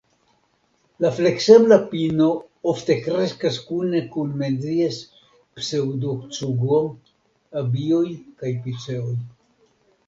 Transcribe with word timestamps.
La 1.03 1.09
fleksebla 1.17 1.77
pino 1.91 2.29
ofte 2.73 2.97
kreskas 3.09 3.61
kune 3.67 4.03
kun 4.17 4.33
Menzies-pseŭdocugo, 4.41 6.83
abioj 7.65 8.07
kaj 8.43 8.57
piceoj. 8.67 9.15